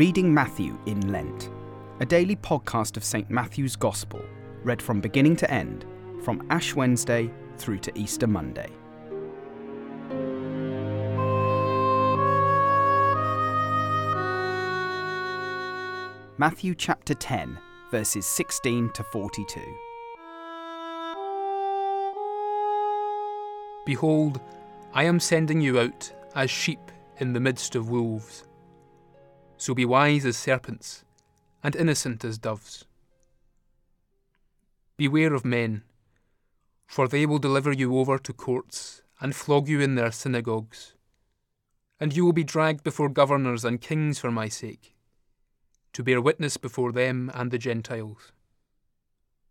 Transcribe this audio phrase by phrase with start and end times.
[0.00, 1.50] Matthew in Lent,
[2.00, 3.28] a daily podcast of St.
[3.28, 4.24] Matthew's Gospel,
[4.64, 5.84] read from beginning to end,
[6.24, 8.70] from Ash Wednesday through to Easter Monday.
[16.38, 17.58] Matthew chapter 10,
[17.90, 19.60] verses 16 to 42.
[23.84, 24.40] Behold,
[24.94, 28.44] I am sending you out as sheep in the midst of wolves.
[29.60, 31.04] So be wise as serpents,
[31.62, 32.86] and innocent as doves.
[34.96, 35.82] Beware of men,
[36.86, 40.94] for they will deliver you over to courts and flog you in their synagogues.
[42.00, 44.94] And you will be dragged before governors and kings for my sake,
[45.92, 48.32] to bear witness before them and the Gentiles.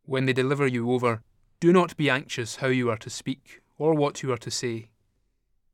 [0.05, 1.21] When they deliver you over,
[1.59, 4.89] do not be anxious how you are to speak or what you are to say,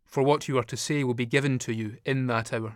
[0.03, 2.75] for what you are to say will be given to you in that hour.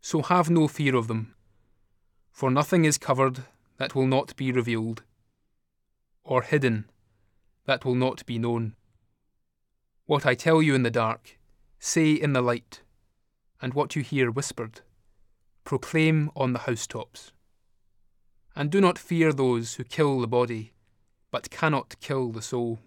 [0.00, 1.34] So have no fear of them,
[2.30, 3.44] for nothing is covered
[3.78, 5.02] that will not be revealed,
[6.24, 6.88] or hidden
[7.66, 8.74] that will not be known.
[10.06, 11.38] What I tell you in the dark,
[11.78, 12.82] say in the light,
[13.60, 14.80] and what you hear whispered,
[15.64, 17.32] proclaim on the housetops.
[18.54, 20.72] And do not fear those who kill the body,
[21.30, 22.78] but cannot kill the soul.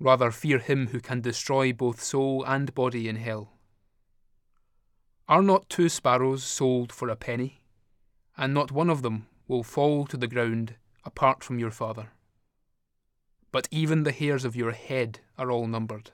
[0.00, 3.53] Rather fear him who can destroy both soul and body in hell.
[5.26, 7.62] Are not two sparrows sold for a penny?
[8.36, 10.74] And not one of them will fall to the ground
[11.04, 12.08] apart from your Father.
[13.50, 16.10] But even the hairs of your head are all numbered.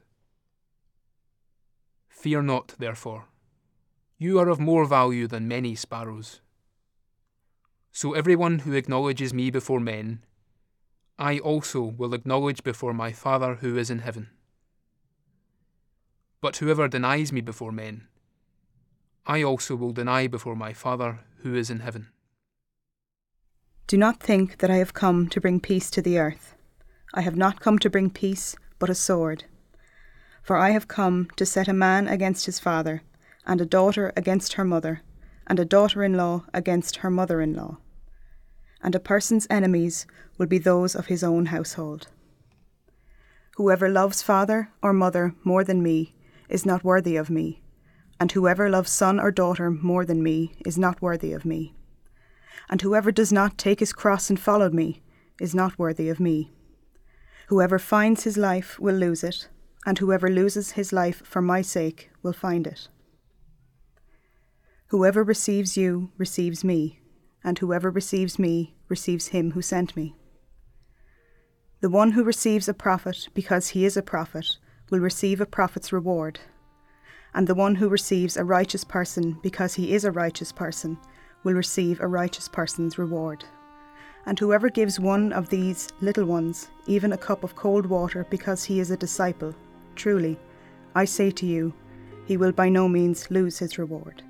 [2.09, 3.25] Fear not, therefore.
[4.19, 6.41] You are of more value than many sparrows.
[7.91, 10.23] So everyone who acknowledges me before men,
[11.19, 14.29] I also will acknowledge before my Father who is in heaven.
[16.41, 18.07] But whoever denies me before men,
[19.27, 22.09] I also will deny before my Father who is in heaven.
[23.87, 26.55] Do not think that I have come to bring peace to the earth.
[27.13, 29.45] I have not come to bring peace, but a sword.
[30.43, 33.03] For I have come to set a man against his father,
[33.47, 35.03] and a daughter against her mother,
[35.47, 37.79] and a daughter in law against her mother in law.
[38.83, 40.07] And a person's enemies
[40.39, 42.09] will be those of his own household.
[43.57, 46.15] Whoever loves father or mother more than me
[46.49, 47.61] is not worthy of me
[48.21, 51.75] and whoever loves son or daughter more than me is not worthy of me.
[52.69, 55.01] And whoever does not take his cross and follow me
[55.41, 56.53] is not worthy of me.
[57.49, 59.49] Whoever finds his life will lose it,
[59.87, 62.89] and whoever loses his life for my sake will find it.
[64.89, 67.01] Whoever receives you receives me,
[67.43, 70.15] and whoever receives me receives him who sent me.
[71.81, 74.59] The one who receives a prophet because he is a prophet
[74.91, 76.41] will receive a prophet's reward
[77.35, 80.99] and the one who receives a righteous person because he is a righteous person
[81.45, 83.45] will receive a righteous person's reward.
[84.27, 88.65] And whoever gives one of these little ones even a cup of cold water because
[88.65, 89.55] he is a disciple,
[89.95, 90.39] truly,
[90.95, 91.73] I say to you,
[92.27, 94.23] he will by no means lose his reward.